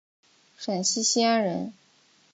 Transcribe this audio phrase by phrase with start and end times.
[0.57, 1.73] 陕西西安人。